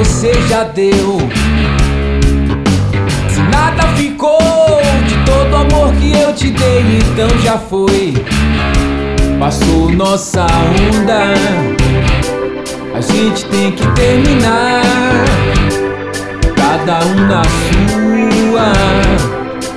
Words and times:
você 0.00 0.32
já 0.48 0.64
deu. 0.64 1.18
Se 3.28 3.42
nada 3.52 3.82
ficou 3.96 4.38
de 5.06 5.14
todo 5.26 5.54
amor 5.56 5.92
que 5.96 6.12
eu 6.18 6.32
te 6.32 6.50
dei, 6.50 6.98
então 6.98 7.28
já 7.40 7.58
foi. 7.58 8.14
Passou 9.38 9.90
nossa 9.90 10.46
onda, 10.46 11.34
a 12.94 13.00
gente 13.02 13.44
tem 13.46 13.72
que 13.72 13.86
terminar. 13.88 14.82
Cada 16.56 17.04
um 17.04 17.26
na 17.26 17.42
sua 17.44 18.72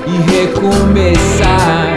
e 0.08 0.32
recomeçar. 0.32 1.93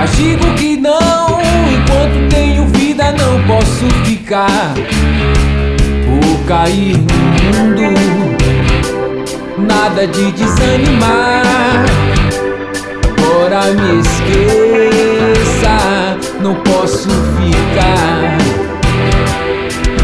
Mas 0.00 0.16
digo 0.16 0.54
que 0.54 0.76
não, 0.76 1.40
enquanto 1.42 2.28
tenho 2.30 2.64
vida, 2.66 3.10
não 3.10 3.42
posso 3.48 3.90
ficar. 4.04 4.72
Vou 6.06 6.38
cair 6.46 6.96
no 6.96 7.64
mundo, 7.64 8.38
nada 9.58 10.06
de 10.06 10.30
desanimar. 10.30 11.84
Agora 13.18 13.72
me 13.72 13.98
esqueça, 13.98 15.76
não 16.40 16.54
posso 16.62 17.08
ficar. 17.10 18.38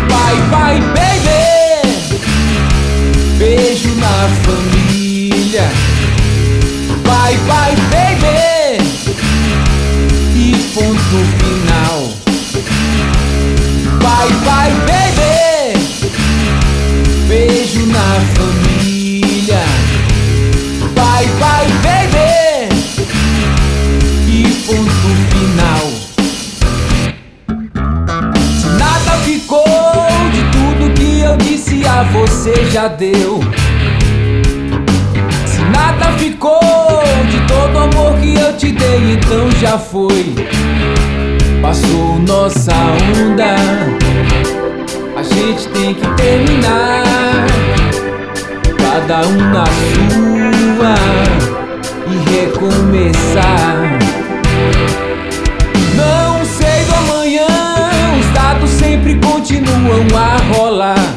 Bye, 0.08 0.40
bye, 0.50 0.80
baby. 0.92 2.18
Beijo 3.38 3.94
na 3.94 4.28
família. 4.42 4.73
Ponto 11.14 11.24
final. 11.38 12.00
Bye, 14.00 14.34
bye, 14.44 14.74
baby. 14.88 15.78
Beijo 17.28 17.86
na 17.86 18.08
família. 18.34 19.62
Bye, 20.94 21.28
bye, 21.38 21.70
baby. 21.84 22.28
E 24.28 24.38
ponto 24.66 25.08
final. 25.30 25.86
Se 28.60 28.66
nada 28.78 29.12
ficou 29.24 29.64
de 30.32 30.42
tudo 30.50 30.94
que 30.94 31.20
eu 31.20 31.36
disse 31.36 31.86
a 31.86 32.02
você 32.02 32.64
já 32.70 32.88
deu. 32.88 33.40
Se 35.46 35.60
nada 35.70 36.12
ficou 36.18 36.63
então 39.12 39.50
já 39.60 39.78
foi. 39.78 40.34
Passou 41.62 42.18
nossa 42.18 42.72
onda, 42.72 43.56
a 45.16 45.22
gente 45.22 45.68
tem 45.68 45.94
que 45.94 46.06
terminar. 46.14 47.46
Cada 48.78 49.26
um 49.26 49.36
na 49.36 49.64
sua 49.66 50.94
e 52.06 52.30
recomeçar. 52.30 53.98
Não 55.96 56.44
sei 56.44 56.84
do 56.84 56.94
amanhã, 56.94 57.46
os 58.20 58.26
dados 58.34 58.70
sempre 58.70 59.14
continuam 59.16 60.06
a 60.16 60.54
rolar. 60.54 61.14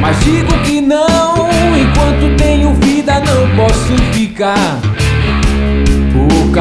Mas 0.00 0.18
digo 0.24 0.52
que 0.64 0.80
não, 0.80 1.48
enquanto 1.76 2.36
tenho 2.36 2.74
vida, 2.74 3.20
não 3.20 3.56
posso 3.56 3.96
ficar. 4.12 4.87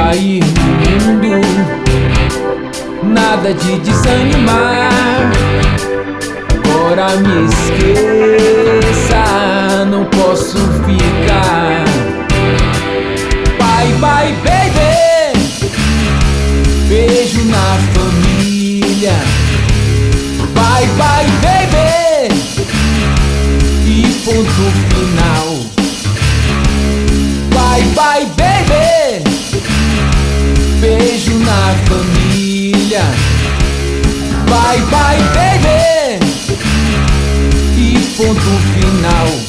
No 0.08 0.14
mundo, 0.16 1.42
nada 3.04 3.54
de 3.54 3.78
desanimar. 3.80 5.30
Agora 6.64 7.18
me 7.18 7.44
esqueça, 7.44 9.26
não 9.92 10.06
posso 10.06 10.58
ficar. 10.86 11.84
Bye, 13.60 13.92
bye, 14.00 14.34
baby. 14.46 15.36
Beijo 16.88 17.44
na 17.44 17.78
família. 17.94 19.18
Bye, 20.54 20.88
bye, 20.96 21.30
baby. 21.42 22.34
E 23.86 23.92
ponto 24.24 24.72
final. 24.88 25.50
Bye, 27.50 27.84
bye, 27.94 28.26
baby. 28.38 28.57
Bye, 34.58 34.82
bye, 34.90 35.22
baby. 35.36 36.20
E 37.78 38.00
ponto 38.18 38.42
final. 38.74 39.47